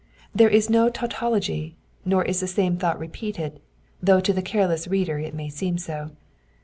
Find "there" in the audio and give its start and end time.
0.33-0.49